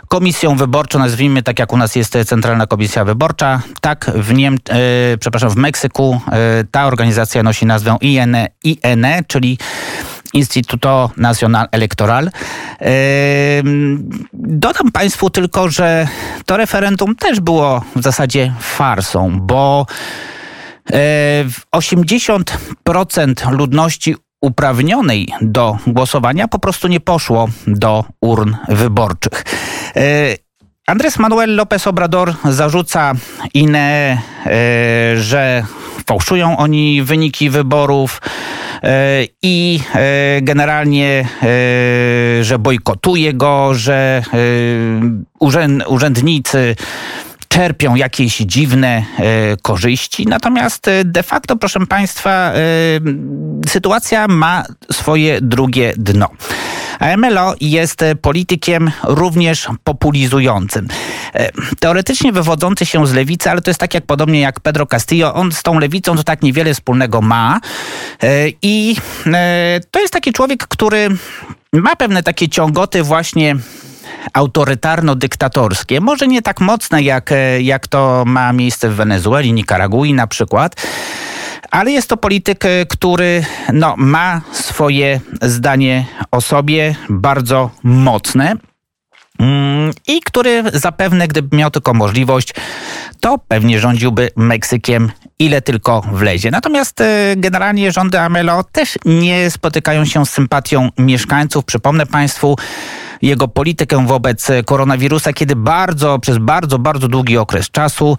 komisją 0.08 0.56
wyborczą, 0.56 1.00
nazwijmy 1.00 1.44
tak 1.44 1.60
jak 1.60 1.74
u 1.74 1.78
nas 1.78 1.96
jest 1.96 2.18
Centralna 2.26 2.68
Komisja 2.68 3.06
Wyborcza, 3.06 3.62
tak 3.82 4.12
w 4.16 4.34
Niem, 4.34 4.56
e, 4.70 4.78
przepraszam, 5.18 5.50
w 5.50 5.56
Meksyku 5.56 6.22
e, 6.32 6.64
ta 6.72 6.86
organizacja 6.86 7.44
nosi 7.44 7.66
nazwę 7.66 7.98
INE, 8.02 8.48
INE 8.64 9.24
czyli 9.28 9.58
Instytuto 10.34 11.12
Nacional 11.18 11.68
Electoral. 11.72 12.30
Ym, 13.60 14.10
Dodam 14.34 14.92
Państwu 14.92 15.30
tylko, 15.30 15.70
że 15.70 16.08
to 16.46 16.58
referendum 16.58 17.16
też 17.16 17.40
było 17.40 17.84
w 17.96 18.02
zasadzie 18.02 18.54
farsą, 18.60 19.40
bo 19.42 19.86
e, 20.92 21.46
80% 21.76 23.52
ludności 23.52 24.16
uprawnionej 24.42 25.28
do 25.42 25.78
głosowania 25.88 26.48
po 26.48 26.60
prostu 26.60 26.88
nie 26.88 27.00
poszło 27.00 27.48
do 27.68 28.06
urn 28.22 28.56
wyborczych. 28.70 29.44
E, 29.96 30.02
Andrés 30.88 31.20
Manuel 31.20 31.56
López 31.56 31.88
Obrador 31.88 32.34
zarzuca 32.44 33.14
INE, 33.54 33.76
e, 33.76 34.18
że 35.18 35.64
fałszują 36.08 36.58
oni 36.58 37.04
wyniki 37.04 37.50
wyborów 37.50 38.22
e, 38.84 39.26
i 39.42 39.80
generalnie, 40.42 41.28
że 42.42 42.60
bojkotuje 42.60 43.34
go, 43.34 43.74
że 43.74 44.24
urzęd, 45.40 45.84
urzędnicy 45.88 46.76
czerpią 47.56 47.96
jakieś 47.96 48.38
dziwne 48.38 48.88
e, 48.88 49.04
korzyści. 49.62 50.26
Natomiast 50.28 50.88
e, 50.88 51.06
de 51.06 51.24
facto, 51.24 51.56
proszę 51.56 51.80
Państwa, 51.80 52.32
e, 52.32 52.60
sytuacja 53.68 54.28
ma 54.28 54.64
swoje 54.92 55.42
drugie 55.42 55.94
dno. 55.98 56.30
AMLO 57.00 57.56
jest 57.62 58.04
politykiem 58.22 58.92
również 59.04 59.68
populizującym. 59.84 60.88
Teoretycznie 61.80 62.32
wywodzący 62.32 62.86
się 62.86 63.08
z 63.08 63.14
lewicy, 63.14 63.50
ale 63.50 63.62
to 63.62 63.70
jest 63.70 63.80
tak 63.80 63.94
jak 63.94 64.06
podobnie 64.06 64.40
jak 64.40 64.60
Pedro 64.60 64.86
Castillo. 64.86 65.34
On 65.34 65.52
z 65.52 65.64
tą 65.64 65.80
lewicą 65.80 66.16
to 66.16 66.24
tak 66.24 66.42
niewiele 66.42 66.74
wspólnego 66.74 67.22
ma. 67.22 67.60
I 68.62 68.96
to 69.92 70.00
jest 70.00 70.14
taki 70.14 70.34
człowiek, 70.34 70.68
który 70.68 71.10
ma 71.74 71.96
pewne 71.96 72.24
takie 72.24 72.50
ciągoty 72.50 73.04
właśnie 73.04 73.56
autorytarno-dyktatorskie. 74.34 76.02
Może 76.02 76.28
nie 76.28 76.42
tak 76.42 76.62
mocne, 76.62 77.02
jak, 77.04 77.32
e, 77.32 77.62
jak 77.62 77.88
to 77.88 78.24
ma 78.26 78.54
miejsce 78.54 78.90
w 78.90 78.96
Wenezueli, 78.96 79.54
Nikaragui 79.54 80.14
na 80.14 80.28
przykład. 80.28 80.76
Ale 81.72 81.92
jest 81.92 82.10
to 82.10 82.18
polityk, 82.18 82.66
e, 82.66 82.86
który 82.86 83.46
no, 83.74 83.94
ma 83.98 84.42
swoje 84.52 85.20
zdanie 85.42 86.06
o 86.32 86.42
sobie 86.42 86.96
bardzo 87.10 87.72
mocne. 87.84 88.56
Mm, 89.40 89.92
I 90.08 90.22
który 90.22 90.64
zapewne, 90.74 91.28
gdyby 91.28 91.58
miał 91.58 91.72
tylko 91.72 91.94
możliwość, 91.94 92.54
to 93.20 93.38
pewnie 93.38 93.80
rządziłby 93.80 94.30
Meksykiem 94.36 95.12
ile 95.40 95.62
tylko 95.62 96.02
wlezie. 96.02 96.52
Natomiast 96.52 97.02
e, 97.02 97.34
generalnie 97.38 97.92
rządy 97.92 98.20
Amelo 98.20 98.64
też 98.64 98.96
nie 99.06 99.52
spotykają 99.52 100.06
się 100.06 100.26
z 100.26 100.30
sympatią 100.30 100.90
mieszkańców. 100.98 101.66
Przypomnę 101.66 102.06
Państwu 102.06 102.56
jego 103.22 103.48
politykę 103.48 104.06
wobec 104.08 104.48
koronawirusa, 104.66 105.34
kiedy 105.34 105.56
bardzo, 105.56 106.20
przez 106.20 106.38
bardzo, 106.38 106.80
bardzo 106.80 107.08
długi 107.08 107.38
okres 107.38 107.72
czasu 107.72 108.18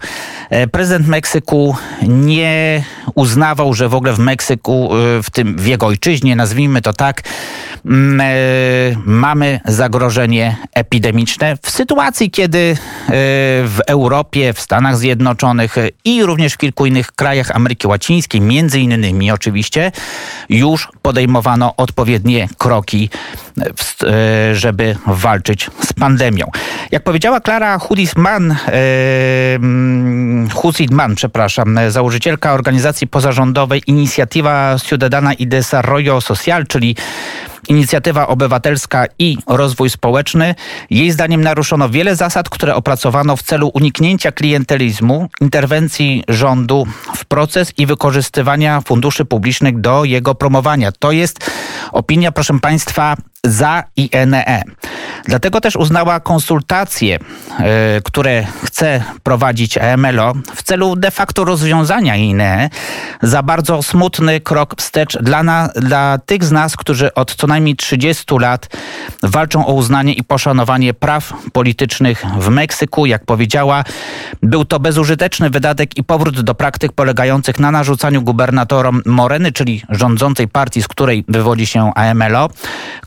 e, 0.49 0.67
prezydent 0.67 1.07
Meksyku 1.07 1.75
nie 2.07 2.83
uznawał, 3.15 3.73
że 3.73 3.89
w 3.89 3.95
ogóle 3.95 4.13
w 4.13 4.19
Meksyku, 4.19 4.89
e, 4.95 5.23
w 5.23 5.29
tym 5.29 5.57
w 5.57 5.65
jego 5.65 5.85
ojczyźnie, 5.85 6.35
nazwijmy 6.35 6.81
to 6.81 6.93
tak, 6.93 7.21
mm, 7.85 8.21
e, 8.21 8.25
mamy 9.05 9.59
zagrożenie 9.65 10.55
epidemiczne 10.73 11.57
w 11.61 11.69
sytuacji, 11.69 12.31
kiedy 12.31 12.77
w 13.63 13.79
Europie, 13.87 14.53
w 14.53 14.61
Stanach 14.61 14.97
Zjednoczonych 14.97 15.75
i 16.05 16.23
również 16.23 16.53
w 16.53 16.57
kilku 16.57 16.85
innych 16.85 17.06
krajach 17.11 17.51
Ameryki 17.51 17.87
Łacińskiej, 17.87 18.41
między 18.41 18.79
innymi 18.79 19.31
oczywiście, 19.31 19.91
już 20.49 20.89
podejmowano 21.01 21.73
odpowiednie 21.77 22.49
kroki, 22.57 23.09
e, 23.57 23.65
e, 24.07 24.55
żeby 24.55 24.95
walczyć 25.07 25.69
z 25.85 25.93
pandemią. 25.93 26.45
Jak 26.91 27.03
powiedziała 27.03 27.39
Klara 27.39 27.79
Hudisman, 27.79 28.51
e, 28.51 28.55
mm, 29.55 30.47
przepraszam, 31.15 31.79
założycielka 31.89 32.53
organizacji 32.53 33.07
pozarządowej 33.07 33.81
Inicjatywa 33.87 34.75
Ciudadana 34.83 35.33
y 35.33 35.45
Desarrollo 35.45 36.21
Social, 36.21 36.67
czyli 36.67 36.95
Inicjatywa 37.67 38.27
Obywatelska 38.27 39.05
i 39.19 39.37
Rozwój 39.47 39.89
Społeczny. 39.89 40.55
Jej 40.89 41.11
zdaniem 41.11 41.41
naruszono 41.41 41.89
wiele 41.89 42.15
zasad, 42.15 42.49
które 42.49 42.75
opracowano 42.75 43.37
w 43.37 43.43
celu 43.43 43.71
uniknięcia 43.73 44.31
klientelizmu, 44.31 45.29
interwencji 45.41 46.23
rządu 46.27 46.87
w 47.15 47.25
proces 47.25 47.73
i 47.77 47.85
wykorzystywania 47.85 48.81
funduszy 48.81 49.25
publicznych 49.25 49.81
do 49.81 50.03
jego 50.03 50.35
promowania. 50.35 50.91
To 50.91 51.11
jest 51.11 51.51
Opinia, 51.91 52.31
proszę 52.31 52.59
Państwa, 52.59 53.15
za 53.47 53.83
INE. 53.95 54.63
Dlatego 55.25 55.61
też 55.61 55.75
uznała 55.75 56.19
konsultacje, 56.19 57.15
e, 57.59 58.01
które 58.03 58.45
chce 58.63 59.03
prowadzić 59.23 59.77
EMLO 59.77 60.33
w 60.55 60.63
celu 60.63 60.95
de 60.95 61.11
facto 61.11 61.45
rozwiązania 61.45 62.15
INE 62.15 62.69
za 63.21 63.43
bardzo 63.43 63.83
smutny 63.83 64.41
krok 64.41 64.75
wstecz 64.77 65.17
dla, 65.17 65.43
na, 65.43 65.69
dla 65.75 66.17
tych 66.25 66.43
z 66.43 66.51
nas, 66.51 66.75
którzy 66.75 67.13
od 67.13 67.35
co 67.35 67.47
najmniej 67.47 67.75
30 67.75 68.25
lat 68.39 68.69
walczą 69.23 69.65
o 69.65 69.73
uznanie 69.73 70.13
i 70.13 70.23
poszanowanie 70.23 70.93
praw 70.93 71.33
politycznych 71.53 72.25
w 72.39 72.49
Meksyku. 72.49 73.05
Jak 73.05 73.25
powiedziała, 73.25 73.83
był 74.43 74.65
to 74.65 74.79
bezużyteczny 74.79 75.49
wydatek 75.49 75.97
i 75.97 76.03
powrót 76.03 76.41
do 76.41 76.55
praktyk 76.55 76.91
polegających 76.91 77.59
na 77.59 77.71
narzucaniu 77.71 78.21
gubernatorom 78.21 79.01
Moreny, 79.05 79.51
czyli 79.51 79.81
rządzącej 79.89 80.47
partii, 80.47 80.81
z 80.81 80.87
której 80.87 81.25
wywodzi 81.27 81.67
się 81.67 81.91
AMLO, 81.95 82.49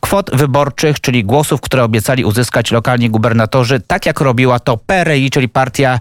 kwot 0.00 0.29
wyborczych, 0.32 1.00
czyli 1.00 1.24
głosów, 1.24 1.60
które 1.60 1.84
obiecali 1.84 2.24
uzyskać 2.24 2.70
lokalni 2.70 3.10
gubernatorzy, 3.10 3.80
tak 3.86 4.06
jak 4.06 4.20
robiła 4.20 4.60
to 4.60 4.76
PRI, 4.76 5.30
czyli 5.30 5.48
partia 5.48 5.98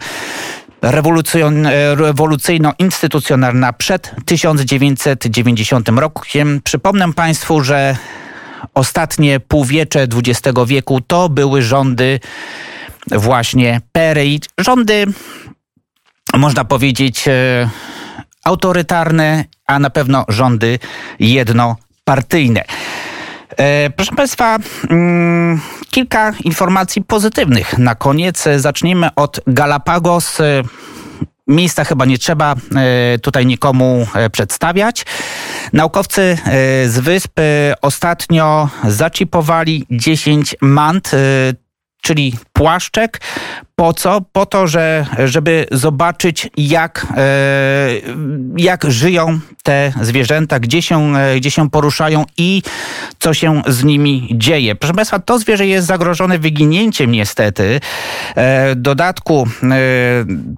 rewolucyjno-instytucjonalna 0.81 3.73
przed 3.73 4.11
1990 4.25 5.89
rokiem. 5.89 6.61
Przypomnę 6.63 7.13
Państwu, 7.13 7.63
że 7.63 7.95
ostatnie 8.73 9.39
półwiecze 9.39 10.03
XX 10.03 10.41
wieku 10.67 11.01
to 11.01 11.29
były 11.29 11.61
rządy 11.61 12.19
właśnie 13.11 13.81
PRI, 13.91 14.39
rządy 14.57 15.05
można 16.37 16.65
powiedzieć 16.65 17.27
e, 17.27 17.69
autorytarne, 18.43 19.45
a 19.67 19.79
na 19.79 19.89
pewno 19.89 20.25
rządy 20.27 20.79
jednopartyjne. 21.19 22.63
E, 23.59 23.89
proszę 23.89 24.15
Państwa, 24.15 24.57
mm, 24.89 25.61
kilka 25.91 26.33
informacji 26.43 27.03
pozytywnych. 27.03 27.77
Na 27.77 27.95
koniec 27.95 28.45
zacznijmy 28.57 29.09
od 29.15 29.39
Galapagos. 29.47 30.39
E, 30.39 30.63
miejsca 31.47 31.83
chyba 31.83 32.05
nie 32.05 32.17
trzeba 32.17 32.55
e, 32.75 33.19
tutaj 33.19 33.45
nikomu 33.45 34.07
przedstawiać. 34.31 35.05
Naukowcy 35.73 36.37
z 36.87 36.99
wysp 36.99 37.39
ostatnio 37.81 38.69
zaczipowali 38.83 39.85
10 39.91 40.55
mant, 40.61 41.11
czyli 42.01 42.37
płaszczek, 42.53 43.21
po 43.79 43.93
co? 43.93 44.21
Po 44.31 44.45
to, 44.45 44.67
że, 44.67 45.05
żeby 45.25 45.65
zobaczyć, 45.71 46.49
jak, 46.57 47.07
e, 47.17 47.89
jak 48.57 48.85
żyją 48.91 49.39
te 49.63 49.93
zwierzęta, 50.01 50.59
gdzie 50.59 50.81
się, 50.81 51.15
e, 51.15 51.35
gdzie 51.35 51.51
się 51.51 51.69
poruszają 51.69 52.25
i 52.37 52.61
co 53.19 53.33
się 53.33 53.61
z 53.67 53.83
nimi 53.83 54.29
dzieje. 54.31 54.75
Proszę 54.75 54.93
Państwa, 54.93 55.19
to 55.19 55.39
zwierzę 55.39 55.67
jest 55.67 55.87
zagrożone 55.87 56.39
wyginięciem 56.39 57.11
niestety. 57.11 57.79
E, 58.35 58.75
dodatku, 58.75 59.47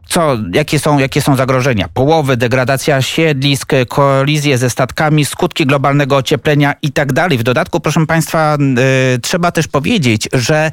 co, 0.08 0.38
jakie, 0.54 0.80
są, 0.80 1.00
jakie 1.00 1.22
są 1.22 1.36
zagrożenia? 1.36 1.88
Połowy, 1.94 2.38
degradacja 2.38 3.01
siedlisk, 3.01 3.72
kolizje 3.88 4.58
ze 4.58 4.70
statkami, 4.70 5.25
skutki 5.25 5.66
globalnego 5.66 6.16
ocieplenia 6.16 6.74
i 6.82 6.92
tak 6.92 7.13
dalej. 7.13 7.38
W 7.38 7.44
dodatku, 7.44 7.80
proszę 7.80 8.06
Państwa, 8.06 8.58
trzeba 9.22 9.51
też 9.51 9.68
powiedzieć, 9.68 10.30
że 10.34 10.72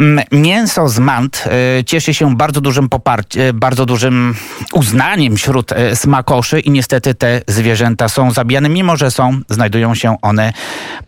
mm, 0.00 0.24
mięso 0.32 0.88
z 0.88 0.98
mant 0.98 1.44
cieszy 1.86 2.14
się 2.14 2.36
bardzo 2.36 2.60
dużym 2.60 2.88
poparciem, 2.88 3.42
e, 3.42 3.52
bardzo 3.52 3.86
dużym 3.86 4.34
uznaniem 4.72 5.36
wśród 5.36 5.72
e, 5.72 5.96
smakoszy 5.96 6.60
i 6.60 6.70
niestety 6.70 7.14
te 7.14 7.42
zwierzęta 7.48 8.08
są 8.08 8.30
zabijane, 8.30 8.68
mimo 8.68 8.96
że 8.96 9.10
są, 9.10 9.40
znajdują 9.50 9.94
się 9.94 10.16
one 10.22 10.52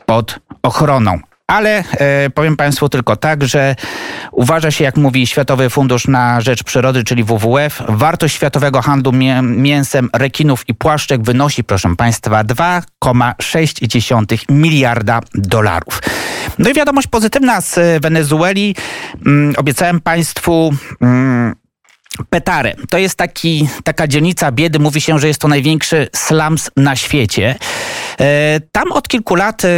pod 0.06 0.40
ochroną. 0.62 1.18
Ale 1.46 1.84
e, 1.98 2.30
powiem 2.30 2.56
Państwu 2.56 2.88
tylko 2.88 3.16
tak, 3.16 3.44
że 3.44 3.76
uważa 4.32 4.70
się, 4.70 4.84
jak 4.84 4.96
mówi 4.96 5.26
Światowy 5.26 5.70
Fundusz 5.70 6.08
na 6.08 6.40
Rzecz 6.40 6.62
Przyrody, 6.62 7.04
czyli 7.04 7.24
WWF, 7.24 7.82
wartość 7.88 8.34
światowego 8.34 8.82
handlu 8.82 9.12
mię 9.12 9.42
mięsem 9.42 10.10
rekinów 10.12 10.68
i 10.68 10.74
płaszczek 10.74 11.22
wynosi, 11.22 11.64
proszę 11.64 11.96
Państwa, 11.96 12.44
2,6 12.44 14.44
miliarda 14.48 15.20
dolarów. 15.34 16.02
No 16.58 16.70
i 16.70 16.74
wiadomość 16.74 17.06
pozytywna 17.06 17.60
z 17.60 18.02
Wenezueli. 18.02 18.74
Mm, 19.26 19.54
obiecałem 19.56 20.00
Państwu. 20.00 20.74
Mm, 21.00 21.54
Petare. 22.30 22.74
To 22.90 22.98
jest 22.98 23.18
taki, 23.18 23.68
taka 23.84 24.06
dzielnica 24.06 24.52
biedy. 24.52 24.78
Mówi 24.78 25.00
się, 25.00 25.18
że 25.18 25.28
jest 25.28 25.40
to 25.40 25.48
największy 25.48 26.08
slums 26.16 26.70
na 26.76 26.96
świecie. 26.96 27.54
E, 28.20 28.60
tam 28.72 28.92
od 28.92 29.08
kilku 29.08 29.34
lat 29.34 29.62
e, 29.64 29.68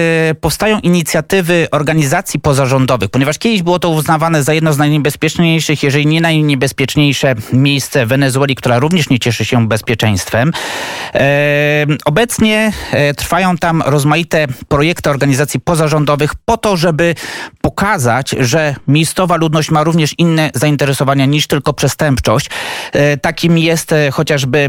powstają 0.40 0.78
inicjatywy 0.78 1.68
organizacji 1.70 2.40
pozarządowych, 2.40 3.10
ponieważ 3.10 3.38
kiedyś 3.38 3.62
było 3.62 3.78
to 3.78 3.88
uznawane 3.88 4.42
za 4.42 4.54
jedno 4.54 4.72
z 4.72 4.78
najniebezpieczniejszych, 4.78 5.82
jeżeli 5.82 6.06
nie 6.06 6.20
najniebezpieczniejsze 6.20 7.34
miejsce 7.52 8.06
Wenezueli, 8.06 8.54
która 8.54 8.78
również 8.78 9.10
nie 9.10 9.18
cieszy 9.18 9.44
się 9.44 9.68
bezpieczeństwem. 9.68 10.52
E, 11.14 11.86
obecnie 12.04 12.72
trwają 13.16 13.56
tam 13.56 13.82
rozmaite 13.86 14.46
projekty 14.68 15.10
organizacji 15.10 15.60
pozarządowych 15.60 16.34
po 16.44 16.56
to, 16.56 16.76
żeby 16.76 17.14
pokazać, 17.60 18.34
że 18.40 18.74
miejscowa 18.88 19.36
ludność 19.36 19.70
ma 19.70 19.84
również 19.84 20.14
inne 20.18 20.50
zainteresowania 20.54 21.26
niż 21.26 21.46
tylko 21.46 21.72
przestępczość. 21.72 22.27
Takim 23.22 23.58
jest 23.58 23.94
chociażby 24.12 24.68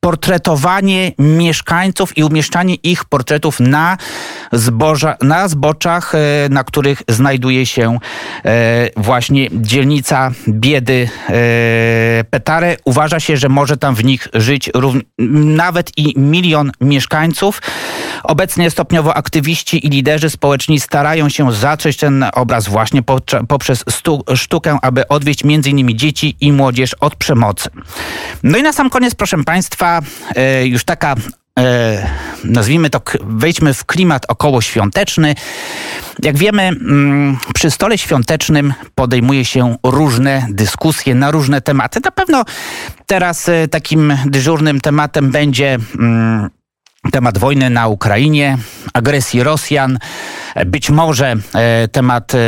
portretowanie 0.00 1.12
mieszkańców 1.18 2.18
i 2.18 2.24
umieszczanie 2.24 2.74
ich 2.74 3.04
portretów 3.04 3.60
na, 3.60 3.96
zboża, 4.52 5.16
na 5.22 5.48
zboczach, 5.48 6.14
e, 6.14 6.18
na 6.50 6.64
których 6.64 7.02
znajduje 7.08 7.66
się 7.66 7.98
e, 8.44 8.88
właśnie 8.96 9.48
dzielnica 9.52 10.30
biedy 10.48 11.08
e, 11.28 12.24
Petare. 12.30 12.76
Uważa 12.84 13.20
się, 13.20 13.36
że 13.36 13.48
może 13.48 13.76
tam 13.76 13.94
w 13.94 14.04
nich 14.04 14.28
żyć 14.34 14.70
nawet 15.58 15.98
i 15.98 16.20
milion 16.20 16.72
mieszkańców. 16.80 17.62
Obecnie 18.22 18.70
stopniowo 18.70 19.14
aktywiści 19.14 19.86
i 19.86 19.90
liderzy 19.90 20.30
społeczni 20.30 20.80
starają 20.80 21.28
się 21.28 21.52
zatrzeć 21.52 21.96
ten 21.96 22.24
obraz 22.32 22.68
właśnie 22.68 23.02
poprzez 23.48 23.84
sztukę, 24.34 24.78
aby 24.82 25.08
odwieść 25.08 25.42
innymi 25.42 25.96
dzieci 25.96 26.36
i 26.40 26.52
młodzież 26.52 26.94
od 26.94 27.16
przemocy. 27.16 27.70
No 28.42 28.58
i 28.58 28.62
na 28.62 28.72
sam 28.72 28.90
koniec, 28.90 29.14
proszę 29.14 29.44
Państwa, 29.44 29.87
E, 30.36 30.66
już 30.66 30.84
taka 30.84 31.14
e, 31.58 32.10
nazwijmy 32.44 32.90
to, 32.90 33.00
wejdźmy 33.20 33.74
w 33.74 33.84
klimat 33.84 34.24
okołoświąteczny. 34.28 35.34
Jak 36.22 36.38
wiemy, 36.38 36.62
mm, 36.62 37.38
przy 37.54 37.70
stole 37.70 37.98
świątecznym 37.98 38.74
podejmuje 38.94 39.44
się 39.44 39.76
różne 39.82 40.46
dyskusje 40.50 41.14
na 41.14 41.30
różne 41.30 41.60
tematy. 41.60 42.00
Na 42.04 42.10
pewno 42.10 42.44
teraz 43.06 43.48
e, 43.48 43.68
takim 43.68 44.16
dyżurnym 44.26 44.80
tematem 44.80 45.30
będzie 45.30 45.78
mm, 45.98 46.50
temat 47.12 47.38
wojny 47.38 47.70
na 47.70 47.88
Ukrainie, 47.88 48.58
agresji 48.94 49.42
Rosjan, 49.42 49.98
być 50.66 50.90
może 50.90 51.34
e, 51.54 51.88
temat 51.88 52.34
e, 52.34 52.38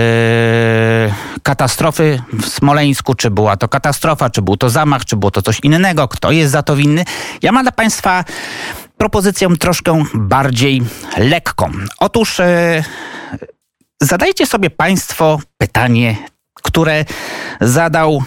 katastrofy 1.42 2.22
w 2.32 2.46
Smoleńsku, 2.46 3.14
czy 3.14 3.30
była 3.30 3.56
to 3.56 3.68
katastrofa, 3.68 4.30
czy 4.30 4.42
był 4.42 4.56
to 4.56 4.70
zamach, 4.70 5.04
czy 5.04 5.16
było 5.16 5.30
to 5.30 5.42
coś 5.42 5.60
innego, 5.60 6.08
kto 6.08 6.30
jest 6.30 6.52
za 6.52 6.62
to 6.62 6.76
winny. 6.76 7.04
Ja 7.42 7.52
mam 7.52 7.62
dla 7.62 7.72
Państwa 7.72 8.24
propozycję 8.96 9.56
troszkę 9.56 10.04
bardziej 10.14 10.82
lekką. 11.16 11.70
Otóż 11.98 12.40
e, 12.40 12.84
zadajcie 14.02 14.46
sobie 14.46 14.70
Państwo 14.70 15.40
pytanie 15.58 16.16
które 16.62 17.04
zadał 17.60 18.22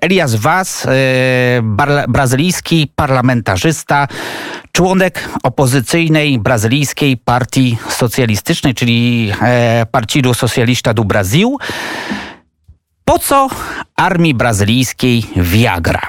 Elias 0.00 0.34
Vaz, 0.34 0.86
brazylijski 2.08 2.92
parlamentarzysta, 2.96 4.08
członek 4.72 5.28
opozycyjnej 5.42 6.38
brazylijskiej 6.38 7.16
partii 7.16 7.78
socjalistycznej, 7.88 8.74
czyli 8.74 9.32
e, 9.42 9.86
Partido 9.90 10.34
Socialista 10.34 10.94
do 10.94 11.04
Brasil. 11.04 11.48
Po 13.04 13.18
co 13.18 13.48
armii 14.00 14.34
brazylijskiej 14.34 15.24
Viagra? 15.36 16.00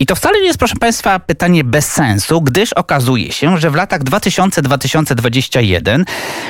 I 0.00 0.06
to 0.06 0.14
wcale 0.14 0.40
nie 0.40 0.46
jest, 0.46 0.58
proszę 0.58 0.74
Państwa, 0.80 1.18
pytanie 1.18 1.64
bez 1.64 1.92
sensu, 1.92 2.40
gdyż 2.40 2.72
okazuje 2.72 3.32
się, 3.32 3.58
że 3.58 3.70
w 3.70 3.74
latach 3.74 4.04
2000-2021 4.04 6.04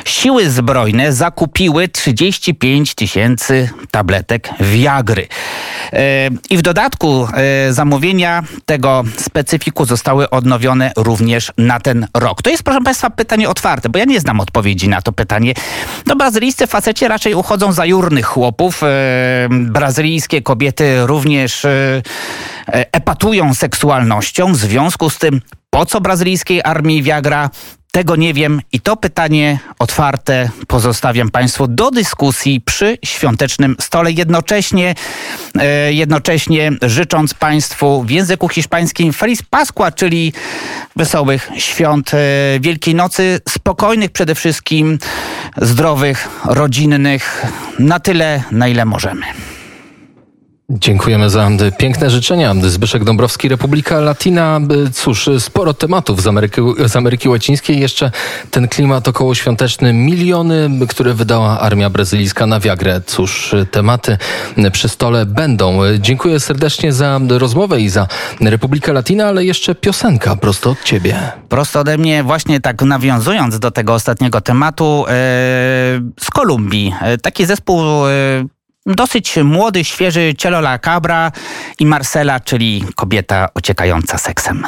siły 0.04 0.50
zbrojne 0.50 1.12
zakupiły 1.12 1.88
35 1.88 2.94
tysięcy 2.94 3.70
tabletek 3.90 4.50
Viagry. 4.60 5.28
E, 5.92 6.30
I 6.50 6.56
w 6.56 6.62
dodatku 6.62 7.28
e, 7.34 7.72
zamówienia 7.72 8.42
tego 8.66 9.04
specyfiku 9.16 9.84
zostały 9.84 10.30
odnowione 10.30 10.92
również 10.96 11.52
na 11.58 11.80
ten 11.80 12.06
rok. 12.14 12.42
To 12.42 12.50
jest, 12.50 12.62
proszę 12.62 12.80
Państwa, 12.80 13.10
pytanie 13.10 13.48
otwarte, 13.48 13.88
bo 13.88 13.98
ja 13.98 14.04
nie 14.04 14.20
znam 14.20 14.40
odpowiedzi 14.40 14.88
na 14.88 15.02
to 15.02 15.12
pytanie. 15.12 15.54
No, 16.06 16.16
brazylijscy 16.16 16.66
faceci 16.66 17.08
raczej 17.08 17.34
uchodzą 17.34 17.72
za 17.72 17.86
jurnych 17.86 18.26
chłopów. 18.26 18.82
E, 18.82 18.86
brazylijskie 19.50 20.42
kobiety 20.42 20.85
również 21.04 21.66
epatują 22.72 23.54
seksualnością. 23.54 24.52
W 24.52 24.56
związku 24.56 25.10
z 25.10 25.18
tym 25.18 25.40
Po 25.70 25.86
co 25.86 26.00
brazylijskiej 26.00 26.60
armii 26.64 27.02
Viagra? 27.02 27.50
Tego 27.96 28.16
nie 28.16 28.34
wiem 28.34 28.60
i 28.72 28.80
to 28.80 28.96
pytanie 28.96 29.58
otwarte 29.78 30.50
pozostawiam 30.66 31.30
Państwu 31.30 31.66
do 31.66 31.90
dyskusji 31.90 32.60
przy 32.60 32.98
świątecznym 33.04 33.76
stole. 33.80 34.12
Jednocześnie, 34.12 34.94
e, 35.58 35.92
jednocześnie 35.92 36.72
życząc 36.82 37.34
Państwu 37.34 38.02
w 38.02 38.10
języku 38.10 38.48
hiszpańskim 38.48 39.12
Feliz 39.12 39.42
Pasqua, 39.42 39.92
czyli 39.92 40.32
wesołych 40.96 41.50
świąt 41.56 42.14
e, 42.14 42.18
Wielkiej 42.60 42.94
Nocy, 42.94 43.40
spokojnych 43.48 44.10
przede 44.10 44.34
wszystkim, 44.34 44.98
zdrowych, 45.56 46.28
rodzinnych, 46.44 47.46
na 47.78 48.00
tyle, 48.00 48.42
na 48.50 48.68
ile 48.68 48.84
możemy. 48.84 49.26
Dziękujemy 50.70 51.30
za 51.30 51.50
piękne 51.78 52.10
życzenia. 52.10 52.54
Zbyszek 52.62 53.04
Dąbrowski, 53.04 53.48
Republika 53.48 54.00
Latina. 54.00 54.60
Cóż, 54.92 55.30
sporo 55.38 55.74
tematów 55.74 56.22
z 56.22 56.26
Ameryki, 56.26 56.60
z 56.86 56.96
Ameryki 56.96 57.28
Łacińskiej. 57.28 57.80
Jeszcze 57.80 58.10
ten 58.50 58.68
klimat 58.68 59.08
okołoświąteczny. 59.08 59.92
Miliony, 59.92 60.70
które 60.88 61.14
wydała 61.14 61.60
armia 61.60 61.90
brazylijska 61.90 62.46
na 62.46 62.60
Viagrę. 62.60 63.00
Cóż, 63.06 63.54
tematy 63.70 64.18
przy 64.72 64.88
stole 64.88 65.26
będą. 65.26 65.78
Dziękuję 65.98 66.40
serdecznie 66.40 66.92
za 66.92 67.20
rozmowę 67.28 67.80
i 67.80 67.88
za 67.88 68.08
Republikę 68.40 68.92
Latina, 68.92 69.26
ale 69.26 69.44
jeszcze 69.44 69.74
piosenka 69.74 70.36
prosto 70.36 70.70
od 70.70 70.82
ciebie. 70.82 71.32
Prosto 71.48 71.80
ode 71.80 71.98
mnie, 71.98 72.22
właśnie 72.22 72.60
tak 72.60 72.82
nawiązując 72.82 73.58
do 73.58 73.70
tego 73.70 73.94
ostatniego 73.94 74.40
tematu, 74.40 75.04
e, 75.08 75.12
z 76.20 76.30
Kolumbii. 76.32 76.94
E, 77.00 77.18
taki 77.18 77.46
zespół 77.46 78.06
e, 78.06 78.55
dosyć 78.86 79.36
młody, 79.36 79.84
świeży 79.84 80.34
Cielo 80.38 80.58
La 80.58 80.78
Cabra 80.78 81.32
i 81.78 81.86
Marcela, 81.86 82.40
czyli 82.40 82.84
kobieta 82.94 83.48
ociekająca 83.54 84.18
seksem. 84.18 84.66